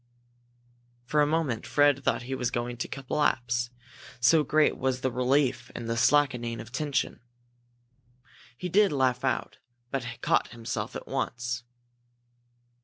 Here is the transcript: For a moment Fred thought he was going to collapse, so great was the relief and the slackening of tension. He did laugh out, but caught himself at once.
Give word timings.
For 1.05 1.21
a 1.21 1.27
moment 1.27 1.67
Fred 1.67 2.03
thought 2.03 2.23
he 2.23 2.33
was 2.33 2.49
going 2.49 2.75
to 2.77 2.87
collapse, 2.87 3.69
so 4.19 4.43
great 4.43 4.75
was 4.75 5.01
the 5.01 5.11
relief 5.11 5.71
and 5.75 5.87
the 5.87 5.95
slackening 5.95 6.59
of 6.59 6.71
tension. 6.71 7.19
He 8.57 8.67
did 8.67 8.91
laugh 8.91 9.23
out, 9.23 9.59
but 9.91 10.07
caught 10.23 10.47
himself 10.47 10.95
at 10.95 11.05
once. 11.07 11.63